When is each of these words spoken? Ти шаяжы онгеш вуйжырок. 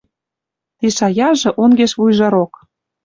Ти 0.77 0.87
шаяжы 0.97 1.49
онгеш 1.63 1.91
вуйжырок. 1.99 2.51